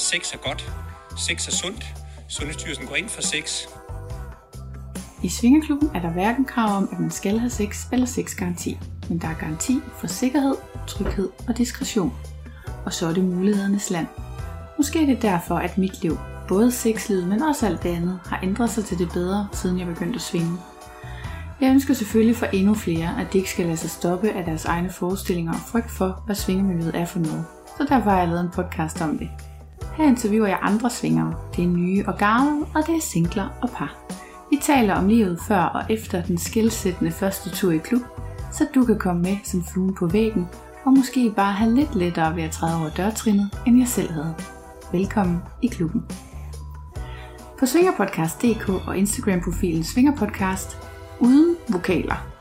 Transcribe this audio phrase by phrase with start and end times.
[0.00, 0.72] sex er godt,
[1.16, 1.84] sex er sundt.
[2.28, 3.62] Sundhedsstyrelsen går ind for sex.
[5.22, 8.78] I Svingerklubben er der hverken krav om, at man skal have sex eller sexgaranti,
[9.08, 10.54] men der er garanti for sikkerhed,
[10.86, 12.12] tryghed og diskretion.
[12.84, 14.06] Og så er det mulighedernes land.
[14.76, 18.40] Måske er det derfor, at mit liv, både sexlivet, men også alt det andet, har
[18.42, 20.58] ændret sig til det bedre, siden jeg begyndte at svinge.
[21.60, 24.64] Jeg ønsker selvfølgelig for endnu flere, at de ikke skal lade sig stoppe af deres
[24.64, 27.44] egne forestillinger og frygt for, hvad svingemiljøet er for noget.
[27.78, 29.51] Så derfor har jeg lavet en podcast om det.
[29.96, 31.34] Her interviewer jeg andre svingere.
[31.56, 33.98] Det er nye og gamle, og det er singler og par.
[34.50, 38.02] Vi taler om livet før og efter den skilsættende første tur i klub,
[38.52, 40.48] så du kan komme med som fluen på væggen,
[40.84, 44.34] og måske bare have lidt lettere ved at træde over dørtrinnet, end jeg selv havde.
[44.92, 46.02] Velkommen i klubben.
[47.58, 50.78] På svingerpodcast.dk og Instagram-profilen Svingerpodcast
[51.20, 52.32] uden vokaler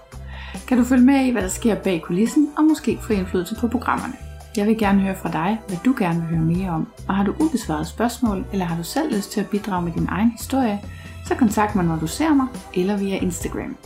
[0.67, 3.67] kan du følge med i, hvad der sker bag kulissen, og måske få indflydelse på
[3.67, 4.30] programmerne.
[4.57, 7.23] Jeg vil gerne høre fra dig, hvad du gerne vil høre mere om, og har
[7.23, 10.79] du ubesvaret spørgsmål, eller har du selv lyst til at bidrage med din egen historie,
[11.27, 13.77] så kontakt mig, når du ser mig, eller via Instagram.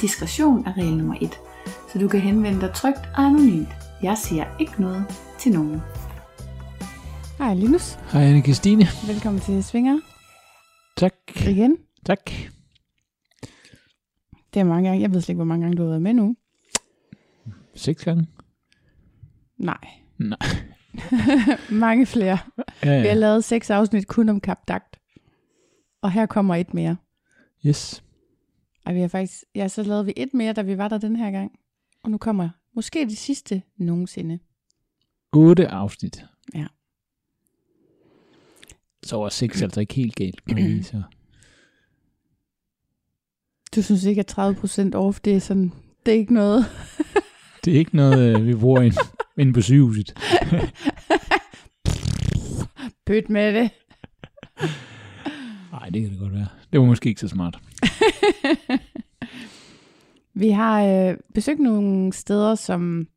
[0.00, 1.40] Diskretion er regel nummer 1,
[1.92, 3.68] så du kan henvende dig trygt og anonymt.
[4.02, 5.04] Jeg siger ikke noget
[5.38, 5.80] til nogen.
[7.38, 7.98] Hej Linus.
[8.12, 8.86] Hej Anne Christine.
[9.06, 10.00] Velkommen til Svinger.
[10.96, 11.14] Tak.
[11.46, 11.76] Igen.
[12.06, 12.30] Tak.
[14.54, 15.02] Det er mange gange.
[15.02, 16.36] Jeg ved slet ikke, hvor mange gange du har været med nu.
[17.74, 18.26] Seks gange?
[19.58, 19.99] Nej.
[20.20, 20.38] Nej.
[21.86, 22.38] mange flere.
[22.84, 23.00] Ja, ja.
[23.00, 25.00] Vi har lavet seks afsnit kun om kapdagt.
[26.02, 26.96] Og her kommer et mere.
[27.66, 28.04] Yes.
[28.84, 31.16] Og vi har faktisk, ja, så lavede vi et mere, da vi var der den
[31.16, 31.52] her gang.
[32.02, 34.38] Og nu kommer måske det sidste nogensinde.
[35.32, 36.24] Otte afsnit.
[36.54, 36.66] Ja.
[39.02, 40.44] Så var seks altså ikke helt galt.
[40.44, 41.02] kan man Så.
[43.74, 45.72] Du synes ikke, at 30% off, det er sådan,
[46.06, 46.64] det er ikke noget.
[47.64, 48.94] Det er ikke noget, øh, vi bruger ind,
[49.38, 50.14] inde på sygehuset.
[53.06, 53.70] Pyt med det.
[55.72, 56.46] Nej, det kan det godt være.
[56.72, 57.58] Det var måske ikke så smart.
[60.34, 63.08] Vi har øh, besøgt nogle steder, som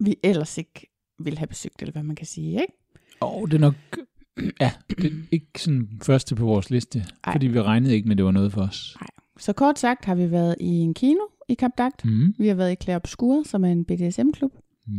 [0.00, 0.86] vi ellers ikke
[1.18, 2.72] ville have besøgt, eller hvad man kan sige, ikke?
[3.20, 3.74] Og det er nok...
[4.60, 7.32] Ja, det er ikke sådan første på vores liste, Ej.
[7.32, 8.96] fordi vi regnede ikke med, at det var noget for os.
[9.38, 12.04] Så kort sagt har vi været i en kino i Kapdagt.
[12.04, 12.34] Mm.
[12.38, 14.52] Vi har været i Claire Obscure, som er en BDSM-klub.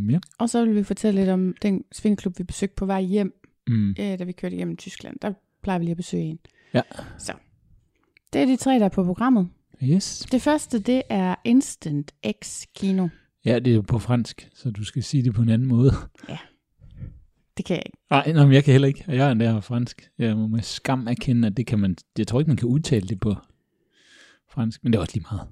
[0.09, 0.19] Ja.
[0.39, 3.35] Og så vil vi fortælle lidt om den svingeklub, vi besøgte på vej hjem,
[3.67, 3.89] Mm.
[3.89, 5.17] øh, da vi kørte hjem i Tyskland.
[5.21, 5.33] Der
[5.63, 6.39] plejer vi lige at besøge en.
[6.73, 6.81] Ja.
[7.17, 7.33] Så.
[8.33, 9.49] Det er de tre, der er på programmet.
[9.83, 10.27] Yes.
[10.31, 12.11] Det første, det er Instant
[12.43, 13.07] X Kino.
[13.45, 15.91] Ja, det er på fransk, så du skal sige det på en anden måde.
[17.57, 17.97] Det kan jeg ikke.
[18.09, 19.03] Nej, nej, men jeg kan heller ikke.
[19.07, 20.09] Jeg er endda fransk.
[20.17, 21.95] Jeg må med skam erkende, at det kan man...
[22.17, 23.35] Jeg tror ikke, man kan udtale det på
[24.49, 25.47] fransk, men det er også lige meget.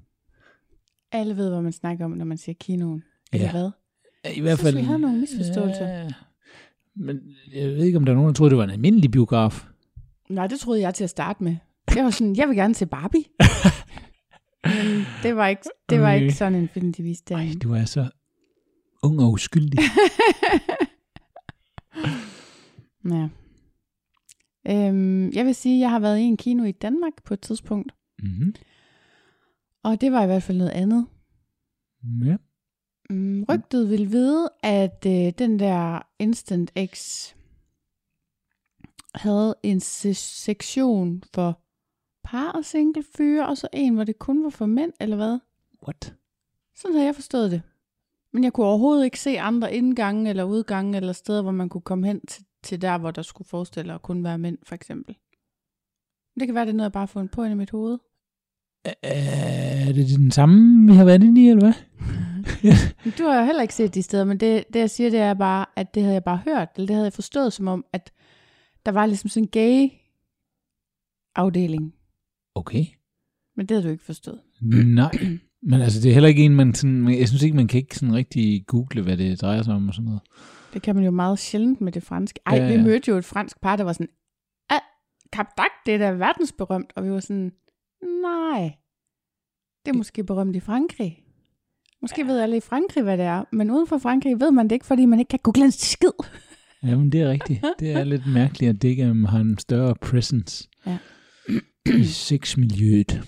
[1.12, 3.02] Alle ved, hvad man snakker om, når man siger kinoen.
[3.32, 3.50] Eller Ja.
[3.52, 3.70] hvad?
[4.34, 4.76] I hvert synes, fald...
[4.76, 5.88] vi havde nogle misforståelser.
[5.88, 6.08] Ja,
[6.96, 7.20] men
[7.54, 9.66] jeg ved ikke, om der er nogen, der troede, det var en almindelig biograf.
[10.28, 11.56] Nej, det troede jeg til at starte med.
[11.94, 13.24] Jeg var sådan, jeg vil gerne se Barbie.
[14.64, 16.20] Men det var ikke, det var Okay.
[16.22, 17.58] ikke sådan en film, de viste Ej, derinde.
[17.60, 18.10] du er så
[19.02, 19.78] ung og uskyldig.
[23.10, 23.28] Ja.
[24.68, 27.40] Øhm, jeg vil sige, at jeg har været i en kino i Danmark på et
[27.40, 27.92] tidspunkt.
[28.22, 28.54] mm-hmm.
[29.88, 31.06] Og det var i hvert fald noget andet.
[32.24, 32.36] Ja.
[33.10, 37.26] Mm, rygtet vil vide, at øh, den der Instant X
[39.14, 41.60] havde en se- sektion for
[42.24, 45.38] par og single fyre, og så en, hvor det kun var for mænd, eller hvad?
[45.86, 46.14] What?
[46.76, 47.62] Sådan har jeg forstået det.
[48.32, 51.80] Men jeg kunne overhovedet ikke se andre indgange eller udgange, eller steder, hvor man kunne
[51.80, 55.16] komme hen til, til der, hvor der skulle forestille at kun være mænd, for eksempel.
[56.40, 57.98] Det kan være, det er noget, jeg bare har fundet på ind i mit hoved.
[59.02, 61.74] Er det den samme, vi har været inde i, eller hvad?
[63.04, 65.20] Men Du har jo heller ikke set de steder, men det, det jeg siger, det
[65.20, 67.84] er bare, at det havde jeg bare hørt, eller det havde jeg forstået som om,
[67.92, 68.12] at
[68.86, 69.88] der var ligesom sådan en gay
[71.36, 71.94] afdeling.
[72.54, 72.84] Okay.
[73.56, 74.40] Men det havde du ikke forstået.
[74.62, 75.10] Nej.
[75.62, 77.18] Men altså, det er heller ikke en, man sådan...
[77.18, 79.94] Jeg synes ikke, man kan ikke sådan rigtig google, hvad det drejer sig om og
[79.94, 80.20] sådan noget.
[80.74, 82.40] Det kan man jo meget sjældent med det franske.
[82.46, 84.08] Ej, Ja, ja, vi mødte jo et fransk par, der var sådan,
[84.70, 84.80] ah,
[85.36, 86.92] Cap d'Ac, det er da verdensberømt.
[86.96, 87.52] Og vi var sådan,
[88.22, 88.72] nej,
[89.86, 91.24] det er måske berømt i Frankrig.
[92.02, 94.72] Måske ved alle i Frankrig, hvad det er, men uden for Frankrig ved man det
[94.76, 96.08] ikke, fordi man ikke kan google en skid.
[96.82, 97.64] Jamen, det er rigtigt.
[97.80, 100.98] Det er lidt mærkeligt, at det ikke um, har en større presence Ja.
[101.98, 103.22] i sexmiljøet.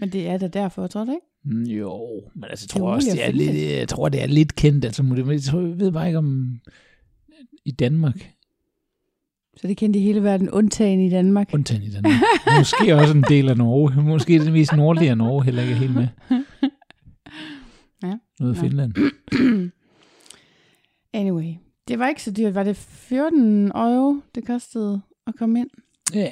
[0.00, 1.26] Men det er da derfor, tror du ikke?
[1.44, 4.54] Mm, Jo, men altså, jeg tror også, det er, lidt, jeg tror, det er lidt
[4.54, 4.84] kendt.
[4.84, 6.58] Altså, men jeg, tror, jeg ved bare ikke om
[7.64, 8.30] i Danmark,
[9.56, 11.50] Så det kendte hele verden, undtagen i Danmark.
[11.54, 12.12] undtagen i Danmark.
[12.58, 14.02] Måske også en del af Norge.
[14.02, 16.08] Måske den mest nordlige af Norge heller ikke er helt med.
[18.02, 18.18] Ja.
[18.40, 18.60] Noget af.
[18.60, 18.92] Finland.
[21.20, 21.54] anyway,
[21.88, 22.54] Det var ikke så dyrt.
[22.54, 25.70] Var det 14 euro, det kostede at komme ind?
[26.14, 26.30] Ja,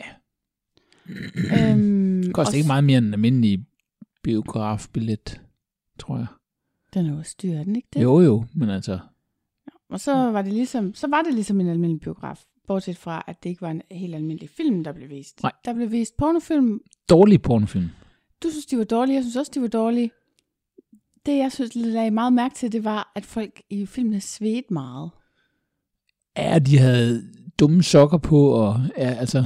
[1.08, 3.66] øhm, det koster og ikke meget mere end en almindelig
[4.22, 5.40] biografbillet,
[5.98, 6.26] tror jeg.
[6.94, 8.02] Den er også dyr, er den ikke det?
[8.02, 8.98] Jo, jo, men altså,
[9.90, 12.44] Og så var det ligesom, så var det ligesom en almindelig biograf.
[12.66, 15.42] Bortset fra, at det ikke var en helt almindelig film, der blev vist.
[15.42, 15.52] Nej.
[15.64, 16.80] Der blev vist pornofilm.
[17.08, 17.88] dårlig pornofilm.
[18.42, 19.14] Du synes, de var dårlige.
[19.14, 20.10] Jeg synes også, de var dårlige.
[21.26, 25.10] Det, jeg synes, lagde meget mærke til, det var, at folk i filmene svedte meget.
[26.36, 27.22] Ja, de havde
[27.60, 29.44] dumme sokker på, og ja, altså,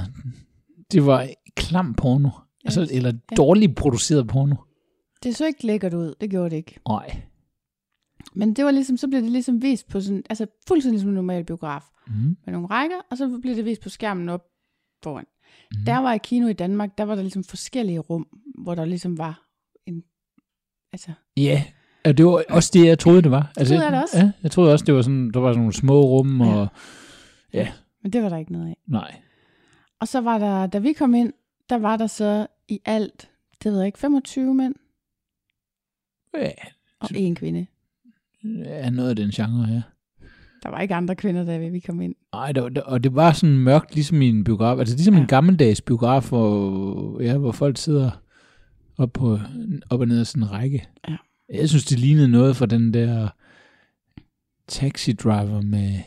[0.93, 2.29] det var klam porno.
[2.65, 2.97] Altså, Ja.
[2.97, 3.37] eller Ja.
[3.37, 4.55] dårligt produceret porno.
[5.23, 6.15] Det så ikke lækkert ud.
[6.21, 6.81] Det gjorde det ikke.
[6.89, 7.23] Nej.
[8.35, 11.15] Men det var ligesom, så blev det ligesom vist på sådan, altså fuldstændig ligesom en
[11.15, 11.83] normal biograf.
[12.07, 12.13] Mm.
[12.45, 14.45] Med nogle rækker, og så blev det vist på skærmen op
[15.03, 15.25] foran.
[15.73, 15.85] Mm.
[15.87, 18.27] Der var i kino i Danmark, der var der ligesom forskellige rum,
[18.65, 19.49] hvor der ligesom var
[19.87, 20.05] en,
[20.93, 21.65] altså, Ja,
[22.05, 23.53] og det var også det, jeg troede, det var.
[23.57, 24.19] Altså, troede jeg det også.
[24.19, 26.47] Ja, jeg troede også, det var sådan, der var sådan nogle små rum, Ja.
[26.57, 26.69] og
[27.53, 27.73] ja,
[28.03, 28.77] men det var der ikke noget af.
[28.87, 29.21] nej.
[30.01, 31.33] Og så var der, da vi kom ind,
[31.71, 33.31] der var der så i alt,
[33.63, 34.75] det ved jeg ikke, 25 mænd
[36.35, 36.51] Ja,
[37.01, 37.67] og en kvinde.
[38.65, 39.83] Er noget af den genre, ja.
[40.63, 42.15] Der var ikke andre kvinder, da vi kom ind.
[42.33, 44.79] Nej, der, der, og det var sådan mørkt, ligesom i en biograf.
[44.79, 45.19] Altså ligesom ja.
[45.19, 45.23] Ja.
[45.23, 48.11] en gammeldags biograf, hvor, ja, hvor folk sidder
[48.99, 49.39] op, på,
[49.91, 50.89] op og ned af sådan en række.
[51.09, 51.17] Ja.
[51.55, 53.29] Jeg synes, det lignede noget fra den der
[54.69, 55.99] Taxi Driver med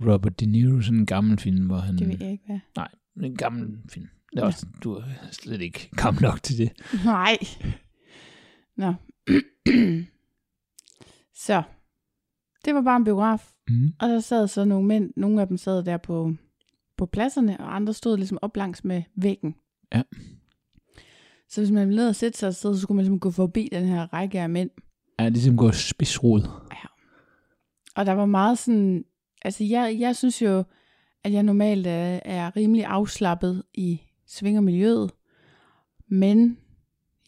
[0.00, 1.98] Robert De Niro, sådan en gammel film, hvor han...
[1.98, 2.58] Det ved jeg ikke, hvad.
[2.76, 2.88] Nej,
[3.22, 4.06] en gammel film.
[4.32, 5.02] Det er også, Du er
[5.32, 6.72] slet ikke gammel nok til det.
[7.04, 7.36] Nej.
[8.76, 8.94] Nå.
[11.34, 11.62] så.
[12.64, 13.52] Det var bare en biograf.
[13.68, 13.92] Mm.
[14.00, 16.34] Og der sad så nogle mænd, nogle af dem sad der på,
[16.96, 19.54] på pladserne, og andre stod ligesom op langs med væggen.
[19.94, 20.02] Ja.
[21.48, 23.68] Så hvis man ville og sætte sig et sted, så skulle man ligesom gå forbi
[23.72, 24.70] den her række af mænd.
[25.18, 26.42] Ja, ligesom går spidsrod.
[27.96, 29.04] Og der var meget sådan,
[29.42, 30.64] altså jeg, jeg synes jo,
[31.24, 35.10] at jeg normalt er, er rimelig afslappet i svingermiljøet,
[36.08, 36.58] men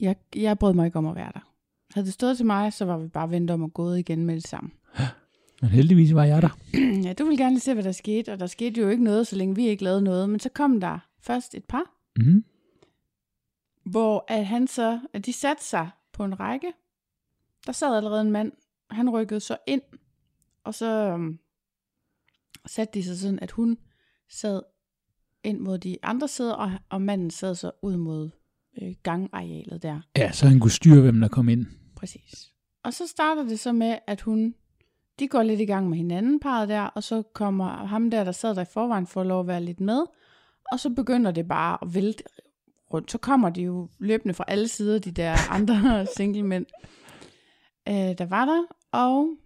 [0.00, 1.52] jeg, jeg brød mig ikke om at være der.
[1.96, 4.34] Havde det stået til mig, så var vi bare ventet om at gå igen med
[4.34, 4.70] det samme.
[5.60, 6.58] Men heldigvis var jeg der.
[7.06, 9.26] ja, du vil gerne lige se, hvad der skete, og der skete jo ikke noget,
[9.26, 10.30] så længe vi ikke lavede noget.
[10.30, 11.82] Men så kom der først et par,
[12.16, 12.44] Mm.
[13.84, 16.72] hvor at han så, at de satte sig på en række.
[17.66, 18.52] Der sad allerede en mand,
[18.90, 19.82] han rykkede så ind,
[20.64, 21.38] og så um,
[22.66, 23.78] satte de sig sådan, at hun
[24.30, 24.62] sad
[25.44, 28.30] ind mod de andre sæder, og, og manden sad så ud mod
[28.82, 30.00] øh, gangarealet der.
[30.16, 31.66] Ja, så han kunne styre, hvem der kom ind.
[32.06, 32.52] Præcis.
[32.82, 34.54] Og så starter det så med, at hun,
[35.18, 38.32] de går lidt i gang med hinanden, parret der, og så kommer ham der, der
[38.32, 40.02] sad der i forvejen, for at lov at være lidt med,
[40.72, 42.24] og så begynder det bare at vælte
[42.92, 43.10] rundt.
[43.10, 46.66] Så kommer de jo løbende fra alle sider, de der andre singlemænd,
[47.88, 49.36] øh, der var der, og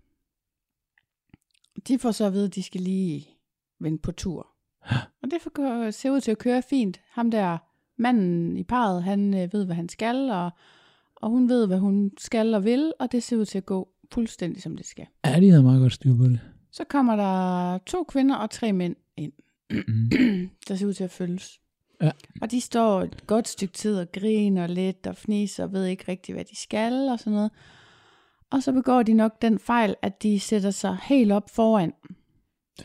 [1.88, 3.28] de får så at vide, at de skal lige
[3.78, 4.46] vende på tur.
[5.22, 7.00] Og det får- ser ud til at køre fint.
[7.10, 7.58] Ham der,
[7.96, 10.50] manden i parret, han øh, ved, hvad han skal, og
[11.22, 13.88] og hun ved, hvad hun skal og vil, og det ser ud til at gå
[14.12, 15.06] fuldstændig, som det skal.
[15.24, 16.40] Ja, de havde meget godt styr på det.
[16.72, 19.32] Så kommer der to kvinder og tre mænd ind,
[19.88, 20.10] Mm.
[20.68, 21.60] der ser ud til at følges.
[22.02, 22.10] Ja.
[22.42, 26.04] Og de står et godt stykke tid og griner lidt og fniser og ved ikke
[26.08, 27.50] rigtig, hvad de skal og sådan noget.
[28.50, 31.92] Og så begår de nok den fejl, at de sætter sig helt op foran,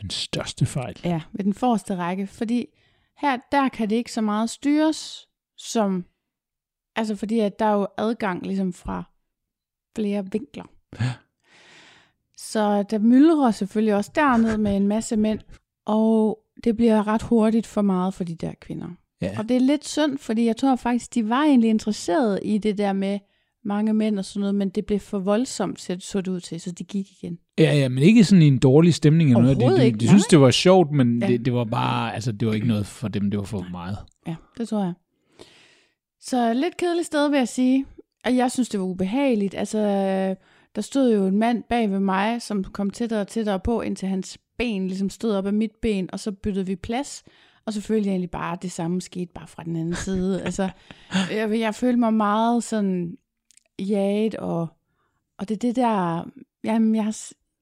[0.00, 0.96] Den største fejl.
[1.04, 2.26] ja, ved den forreste række.
[2.26, 2.66] Fordi
[3.20, 6.04] her, der kan det ikke så meget styres, som,
[6.96, 9.04] altså fordi at der er jo adgang ligesom fra
[9.96, 10.64] flere vinkler.
[11.00, 11.12] Ja.
[12.36, 15.40] Så der myldrer selvfølgelig også derned med en masse mænd,
[15.86, 18.88] og det bliver ret hurtigt for meget for de der kvinder.
[19.22, 19.38] Ja.
[19.38, 22.78] Og det er lidt synd, fordi jeg tror faktisk, de var egentlig interesserede i det
[22.78, 23.18] der med
[23.64, 26.60] mange mænd og sådan noget, men det blev for voldsomt, så så det ud til,
[26.60, 27.38] så de gik igen.
[27.58, 29.60] Ja, ja, men ikke sådan i en dårlig stemning eller noget.
[29.60, 31.26] De, de, ikke, de synes, det var sjovt, men Ja.
[31.28, 33.98] det, det var bare, altså det var ikke noget for dem, det var for meget.
[34.26, 34.92] Ja, det tror jeg.
[36.20, 37.86] Så lidt kedeligt sted, vil jeg sige.
[38.24, 39.54] Og jeg synes, det var ubehageligt.
[39.54, 39.78] Altså,
[40.74, 44.08] der stod jo en mand bag ved mig, som kom tættere og tættere på, indtil
[44.08, 47.24] hans ben ligesom stod op af mit ben, og så byttede vi plads.
[47.66, 50.42] Og så følte jeg egentlig bare, at det samme skete bare fra den anden side.
[50.46, 50.70] altså,
[51.30, 53.16] jeg, jeg følte mig meget sådan
[53.78, 54.68] jaget, og,
[55.38, 56.24] og det er det der,
[56.64, 57.14] jamen, jeg,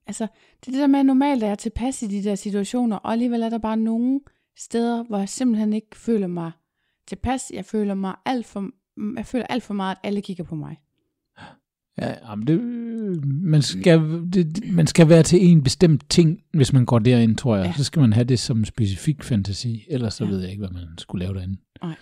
[0.07, 0.27] altså,
[0.59, 3.11] det er det der med, at normalt er jeg tilpas i de der situationer, og
[3.11, 4.19] alligevel er der bare nogle
[4.57, 6.51] steder, hvor jeg simpelthen ikke føler mig
[7.07, 7.51] tilpas.
[7.53, 8.69] Jeg føler mig alt for,
[9.17, 10.77] jeg føler alt for meget, at alle kigger på mig.
[11.97, 12.61] Ja, jamen det,
[13.25, 13.99] man, skal,
[14.33, 17.65] det, man skal være til en bestemt ting, hvis man går derind, tror jeg.
[17.65, 17.73] Ja.
[17.77, 20.29] Så skal man have det som specifik fantasi, ellers så Ja.
[20.29, 21.57] ved jeg ikke, hvad man skulle lave derinde.
[21.81, 21.95] Nej.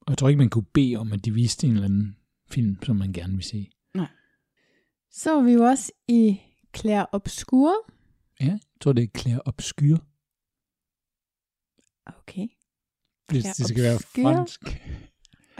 [0.00, 2.16] Og jeg tror ikke, man kunne bede om, at de viste en eller anden
[2.50, 3.70] film, som man gerne vil se.
[5.10, 6.40] Så var vi jo også i
[6.76, 7.74] Claire Obscure.
[8.40, 9.98] Ja, tror, det er Claire Obscure,
[12.06, 12.48] Okay.
[13.32, 14.60] Hvis Claire det skal være fransk.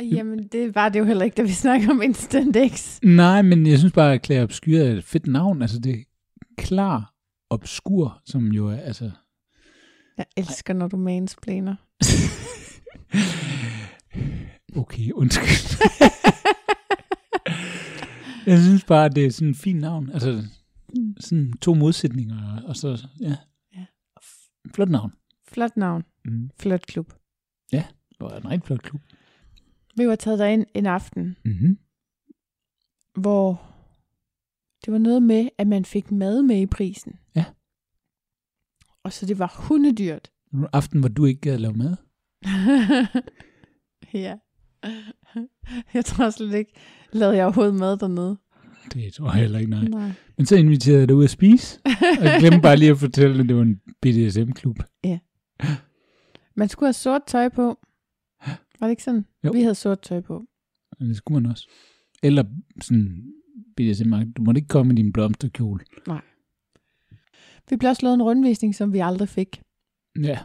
[0.00, 2.98] Jamen, det var det jo heller ikke, da vi snakker om Instant X.
[3.02, 5.62] Nej, men jeg synes bare, at Claire Obscure er et fedt navn.
[5.62, 6.02] Altså, det er
[6.58, 7.14] klar
[7.50, 9.10] obskur, som jo er, altså...
[10.18, 11.74] Jeg elsker, når du mansplaner.
[14.76, 15.78] Okay, undskyld.
[18.50, 20.10] jeg synes bare, det er sådan et fint navn.
[20.10, 20.42] Altså,
[20.96, 21.14] Mm.
[21.20, 23.36] sådan to modsætninger, og så, ja.
[23.76, 23.84] Ja.
[24.74, 25.12] Flot navn.
[25.52, 26.02] Flot navn.
[26.24, 26.50] Mm.
[26.60, 27.12] Flot klub.
[27.72, 27.84] Det
[28.20, 29.00] var en rigtig flot klub.
[29.96, 31.78] Vi var taget derind en aften, Mm-hmm.
[33.20, 33.62] hvor
[34.84, 37.12] det var noget med, at man fik mad med i prisen.
[37.36, 37.44] Ja.
[39.04, 40.30] Og så det var hundedyrt.
[40.72, 41.96] Aften, hvor du ikke gad lave mad.
[44.14, 44.36] ja.
[45.94, 46.72] Jeg tror slet ikke,
[47.12, 48.36] lavede jeg overhovedet mad dernede.
[48.94, 49.84] Det tror jeg heller ikke, nej.
[49.88, 50.10] Nej.
[50.36, 51.80] Men så inviterede jeg dig ud at spise,
[52.18, 54.78] og jeg glemte bare lige at fortælle, at det var en BDSM-klub.
[56.54, 57.78] Man skulle have sort tøj på.
[58.80, 59.26] Var det ikke sådan?
[59.44, 59.50] Jo.
[59.52, 60.44] Vi havde sort tøj på.
[60.98, 61.68] Det skulle man også.
[62.22, 62.44] Eller
[62.80, 63.32] sådan
[63.76, 65.80] BDSM, du måtte ikke komme i din blomsterkjole.
[67.70, 69.62] Vi blev også lavet en rundvisning, som vi aldrig fik.
[70.22, 70.38] Ja,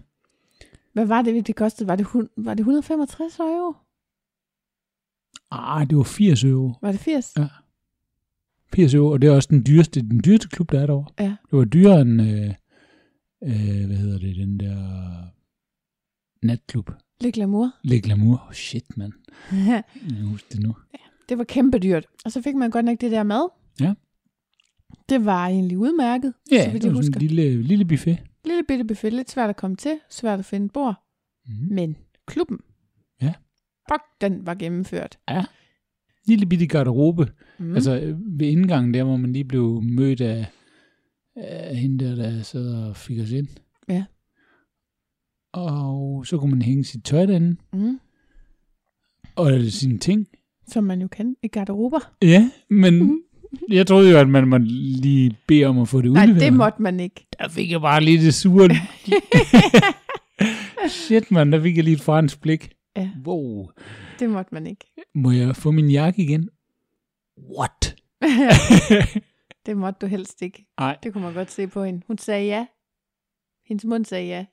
[0.94, 1.88] Hvad var det, det kostede?
[1.88, 2.06] Var det,
[2.38, 3.74] var det 165 euro?
[5.52, 6.74] ah, det var 80 euro.
[6.82, 7.34] Var det 80?
[7.38, 7.48] Ja.
[8.74, 11.12] 80 euro, og det er også den dyreste, den dyreste klub, der er derovre.
[11.20, 11.36] Ja.
[11.52, 12.54] Det var dyrere end, øh,
[13.44, 14.78] øh, hvad hedder det, den der
[16.44, 16.92] natklub.
[17.22, 17.72] Lidt glamour.
[17.84, 18.44] Le Glamour.
[18.48, 19.14] Oh, shit, mand.
[19.52, 20.76] Jeg kan huske det nu.
[21.30, 22.06] det var kæmpe dyrt.
[22.26, 23.50] Og så fik man godt nok det der mad.
[23.80, 23.94] Ja.
[25.10, 27.20] Det var egentlig udmærket, Ja, så vidt det jeg var sådan husker.
[27.30, 28.18] en lille, lille buffet.
[28.46, 30.96] Lille bitte buffet, lidt svært at komme til, svært at finde et bord.
[31.46, 31.54] Mm.
[31.76, 32.60] Men klubben,
[33.22, 33.34] Ja.
[33.92, 35.18] fuck, den var gennemført.
[36.28, 37.26] Lille bitte garderobe.
[37.60, 37.66] Mm.
[37.66, 37.76] Mm.
[37.76, 40.46] Altså øh, ved indgangen der, hvor man lige blev mødt af,
[41.36, 43.48] af hende der, der sad og fik os ind.
[43.90, 44.06] Ja.
[45.58, 48.00] Og så kunne man hænge sit tøj derinde, mm.
[49.36, 50.28] og sine ting.
[50.68, 52.00] Som man jo kan i garderober.
[52.22, 53.22] Ja, men Mhm.
[53.70, 54.66] jeg troede jo, at man måtte
[55.02, 56.42] lige bede om at få det Nej, udleveret.
[56.46, 57.28] det måtte man ikke.
[57.40, 58.70] Der fik jeg bare lige det sure.
[60.90, 62.72] Shit, man, der fik jeg lige et fransk blik.
[62.96, 63.10] Ja.
[63.26, 63.70] Wow.
[64.20, 64.86] Det måtte man ikke.
[65.16, 66.50] Må jeg få min jakke igen?
[67.58, 67.96] What?
[69.66, 70.66] det måtte du helst ikke.
[70.80, 70.98] Nej.
[71.04, 72.02] Det kunne man godt se på hende.
[72.08, 72.66] Hun sagde ja.
[73.68, 74.46] Hendes mund sagde ja.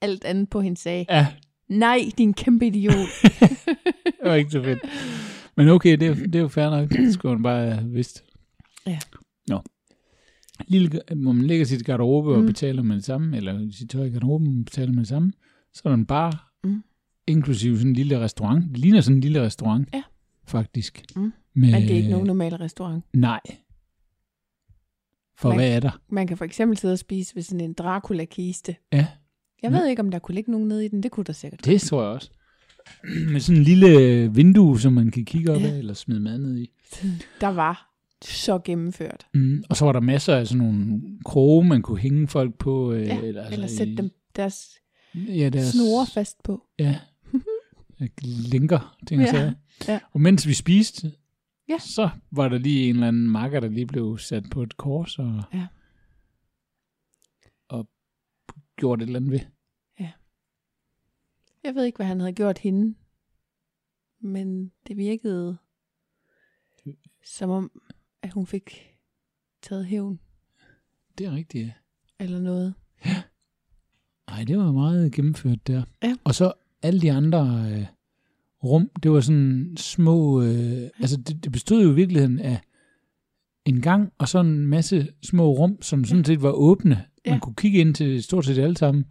[0.00, 1.26] Alt andet på hende sagde, Ja,
[1.68, 2.94] nej, din kæmpe idiot.
[4.04, 4.78] det var ikke så fedt.
[5.56, 6.90] Men okay, det er, det er jo fair nok.
[6.90, 8.24] Det skulle man bare have vidst.
[8.86, 8.98] Ja.
[9.48, 9.62] Nå.
[10.68, 12.46] Lille, hvor man lægger sit garderobe og Mm.
[12.46, 15.32] betaler med det samme, eller sit tøj i garderoben og betaler med det samme,
[15.72, 16.82] så er der en bar, Mm.
[17.26, 18.64] inklusive sådan en lille restaurant.
[18.70, 20.02] Det ligner sådan en lille restaurant, Ja.
[20.46, 21.02] faktisk.
[21.16, 21.22] Mm.
[21.22, 21.32] Med,
[21.70, 23.04] Men det er ikke nogen normal restaurant.
[23.14, 23.40] Nej.
[25.38, 26.00] For Man- hvad er der?
[26.08, 28.76] Man kan for eksempel sidde og spise ved sådan en Dracula-kiste.
[28.92, 29.06] Ja,
[29.62, 31.02] Jeg ved ikke, om der kunne ligge nogen nede i den.
[31.02, 31.64] Det kunne der sikkert.
[31.64, 32.30] det tror jeg også.
[33.32, 35.66] Med sådan en lille vindue, som man kan kigge op Ja.
[35.70, 36.70] af, eller smide mad ned i.
[37.40, 37.92] Der var
[38.24, 39.26] så gennemført.
[39.34, 39.64] Mm.
[39.70, 42.92] Og så var der masser af sådan nogle kroge, man kunne hænge folk på.
[42.92, 44.68] Øh, Ja, eller, Eller sætte i- dem deres
[45.14, 46.62] ja, deres, snore fast på.
[46.78, 46.98] Ja,
[48.52, 49.52] linker, ting og Ja, sager.
[49.88, 50.00] ja.
[50.12, 51.12] Og mens vi spiste,
[51.68, 51.78] Ja.
[51.78, 55.18] så var der lige en eller anden makker, der lige blev sat på et kors
[55.18, 55.66] og, Ja.
[57.68, 57.88] og
[58.76, 59.40] gjort et eller andet ved.
[61.66, 62.94] Jeg ved ikke, hvad han havde gjort hende.
[64.20, 65.56] Men det virkede
[67.24, 67.82] som om,
[68.22, 68.96] at hun fik
[69.62, 70.20] taget hævn
[71.18, 71.72] Det er rigtigt, ja.
[72.24, 72.74] eller noget.
[74.30, 75.82] Nej, det var meget gennemført der.
[76.02, 76.16] Ja.
[76.24, 76.52] Og så
[76.82, 77.86] alle de andre øh,
[78.64, 80.42] rum, det var sådan små...
[80.42, 82.60] Øh, altså, det, det bestod jo i virkeligheden af
[83.66, 87.02] en gang, og så en masse små rum, som sådan set var åbne.
[87.26, 87.30] Ja.
[87.30, 89.04] Man kunne kigge ind til stort set alle sammen.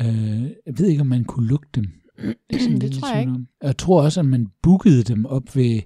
[0.00, 0.06] Ja.
[0.08, 1.84] Øh, jeg ved ikke, om man kunne lukke dem.
[2.50, 3.32] Det, Det tror jeg ikke.
[3.32, 3.46] om.
[3.62, 5.80] Jeg tror også, at man bookede dem op ved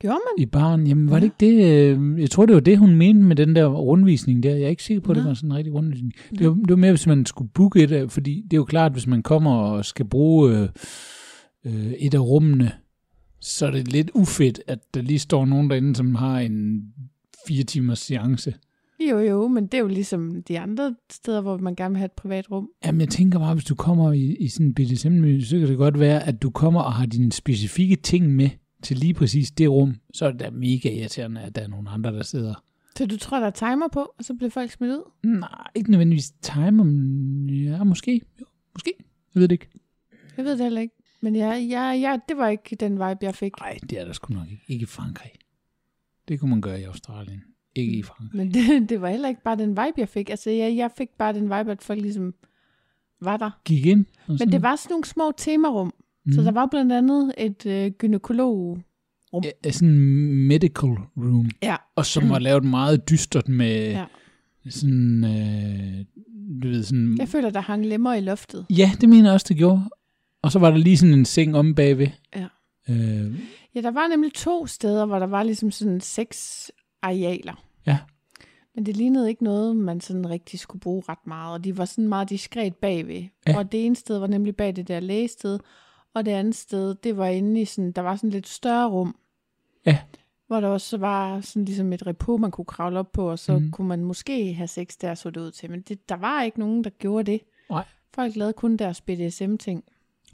[0.00, 0.42] Gjorde man?
[0.42, 0.86] i baren.
[0.86, 1.46] Jamen, var det Ja.
[1.46, 1.96] ikke det?
[1.98, 4.50] øh, Jeg tror, det var det, hun mente med den der rundvisning der.
[4.54, 6.12] Jeg er ikke sikker på, at det var sådan en rigtig rundvisning.
[6.38, 8.92] Det var, det var mere, hvis man skulle booke et fordi det er jo klart,
[8.92, 10.68] hvis man kommer og skal bruge øh,
[11.64, 12.72] øh, et af rummene,
[13.40, 16.82] så er det lidt ufedt, at der lige står nogen derinde, som har en
[17.48, 18.54] fire timers seance.
[19.10, 22.06] Jo, jo, men det er jo ligesom de andre steder, hvor man gerne vil have
[22.06, 22.68] et privat rum.
[22.84, 25.76] Jamen, jeg tænker bare, hvis du kommer i, i sådan en BDSM, så kan det
[25.78, 28.50] godt være, at du kommer og har dine specifikke ting med
[28.82, 29.94] til lige præcis det rum.
[30.14, 32.54] Så er det da mega irriterende, at der er nogle andre, der sidder
[32.96, 35.02] Så du tror, der er timer på, og så bliver folk smidt ud?
[35.24, 38.20] Nej, ikke nødvendigvis timer, men ja, måske.
[38.40, 38.92] Jo, måske.
[39.34, 39.68] Jeg ved det ikke.
[40.36, 40.94] Jeg ved det heller ikke.
[41.26, 43.52] Men ja, ja, ja, det var ikke den vibe, jeg fik.
[43.60, 44.62] Nej, det er der sgu nok ikke.
[44.68, 45.30] Ikke i Frankrig.
[46.28, 47.42] Det kunne man gøre i Australien.
[47.74, 48.36] ikke i Frankrig.
[48.36, 50.30] Men det, det var heller ikke bare den vibe, jeg fik.
[50.30, 52.34] Altså, jeg, jeg fik bare den vibe, at folk ligesom
[53.20, 53.50] var der.
[53.64, 54.04] Gik ind.
[54.28, 55.92] Men det var sådan nogle små temarum.
[56.26, 56.32] Mm.
[56.32, 56.44] Så Mhm.
[56.44, 58.78] der var blandt andet et øh, gynekolog.
[59.64, 61.50] Ja, sådan en medical room.
[61.62, 61.76] Ja.
[61.96, 64.04] Og som var lavet meget dystert med ja.
[64.70, 66.04] sådan, øh,
[66.62, 67.16] du ved, sådan...
[67.18, 68.66] Jeg føler, der hang lemmer i loftet.
[68.70, 69.82] Ja, det mener jeg også, det gjorde.
[70.46, 72.08] Og så var der lige sådan en seng om bagved.
[72.36, 72.46] Ja.
[72.88, 73.40] Øh,
[73.74, 76.70] Ja, der var nemlig to steder, hvor der var ligesom sådan seks
[77.02, 77.64] arealer.
[77.86, 77.98] Ja.
[78.74, 81.52] Men det lignede ikke noget, man sådan rigtig skulle bruge ret meget.
[81.52, 83.24] Og de var sådan meget diskret bagved.
[83.46, 83.58] Ja.
[83.58, 85.58] Og det ene sted var nemlig bag det der lægested.
[86.14, 89.16] Og det andet sted, det var inde i sådan, der var sådan lidt større rum.
[89.86, 89.98] Ja.
[90.46, 93.58] Hvor der også var sådan ligesom et repo, man kunne kravle op på, og så
[93.58, 93.70] mm.
[93.70, 95.70] Kunne man måske have sex der, så det ud til.
[95.70, 97.40] Men det, der var ikke nogen, der gjorde det.
[97.70, 97.84] Nej.
[98.14, 99.84] Folk lavede kun deres BDSM-ting.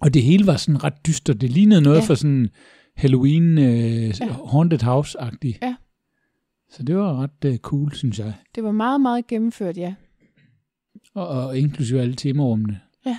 [0.03, 1.41] Og det hele var sådan ret dystert.
[1.41, 2.05] Det lignede noget Ja.
[2.05, 2.49] for sådan
[2.97, 4.33] Halloween øh, Ja.
[4.51, 5.59] Haunted House-agtigt.
[5.63, 5.75] Ja.
[6.71, 8.33] Så det var ret øh, cool, synes jeg.
[8.55, 9.95] Det var meget, meget gennemført, ja.
[11.15, 12.81] Og, og inklusive alle temarummene.
[13.07, 13.19] Ja.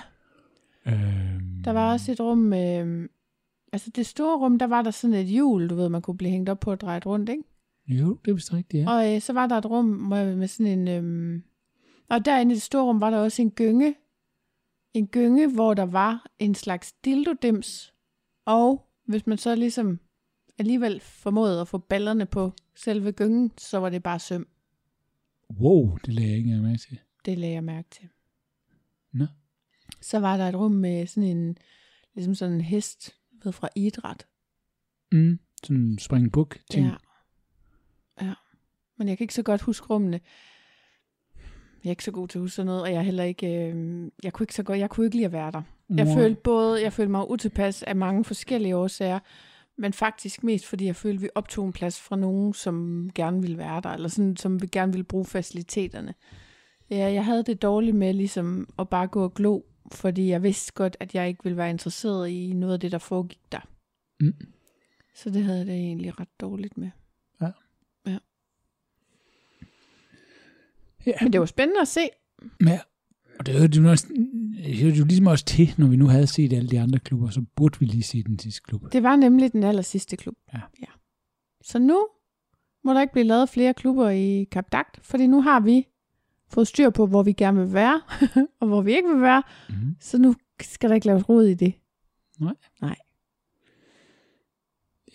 [0.86, 3.08] Øhm, Der var også et rum med...
[3.72, 6.30] Altså det store rum, der var der sådan et hjul, du ved, man kunne blive
[6.30, 7.42] hængt op på og drejet rundt, ikke?
[7.88, 8.90] Jo, det er vist rigtigt, ja.
[8.90, 10.88] Og øh, så var der et rum med, med sådan en...
[10.88, 11.42] Øhm,
[12.10, 13.94] og derinde i det store rum var der også en gynge.
[14.94, 17.94] En gynge, hvor der var en slags dildodims.
[18.44, 20.00] Og hvis man så ligesom
[20.58, 24.48] alligevel formåede at få ballerne på selve gyngen, så var det bare søm.
[25.50, 27.00] Wow, det lagde jeg ikke med til.
[27.24, 28.08] Det lagde jeg mærke til.
[29.12, 29.26] Nå.
[30.00, 31.58] Så var der et rum med sådan en,
[32.14, 34.26] ligesom sådan en hest ved fra idræt.
[35.12, 36.86] Mm, sådan en springbuk ting.
[36.86, 36.96] Ja.
[38.26, 38.34] ja.
[38.96, 40.20] Men jeg kan ikke så godt huske rummene.
[41.84, 43.46] Jeg er ikke så god til at huske sådan noget, og jeg er heller ikke,
[43.68, 45.62] øh, jeg kunne ikke så godt, jeg kunne ikke lide at være der.
[45.90, 46.14] Jeg Wow.
[46.16, 49.18] følte både, jeg følte mig utilpas af mange forskellige årsager,
[49.78, 53.40] men faktisk mest fordi jeg følte, at vi optog en plads fra nogen, som gerne
[53.40, 56.14] ville være der, eller sådan, som vi gerne ville bruge faciliteterne.
[56.90, 59.60] Ja, jeg havde det dårligt med ligesom at bare gå og glo,
[59.92, 62.98] fordi jeg vidste godt, at jeg ikke ville være interesseret i noget af det, der
[62.98, 63.68] foregik der.
[64.20, 64.34] Mm.
[65.14, 66.90] Så det havde jeg det egentlig ret dårligt med.
[71.06, 72.00] Ja, Men det var spændende at se.
[72.66, 72.80] Ja,
[73.38, 74.06] og det hørte jo, også,
[74.64, 77.30] det hørte jo ligesom også til, når vi nu havde set alle de andre klubber,
[77.30, 78.92] så burde vi lige se den sidste klub.
[78.92, 80.34] Det var nemlig den aller sidste klub.
[80.54, 80.60] Ja.
[80.80, 80.86] ja.
[81.62, 82.06] Så nu
[82.84, 85.86] må der ikke blive lavet flere klubber i Cap Dagt, fordi nu har vi
[86.48, 88.00] fået styr på, hvor vi gerne vil være,
[88.60, 89.42] og hvor vi ikke vil være.
[89.68, 89.96] Mm.
[90.00, 91.74] Så nu skal der ikke laves rod i det.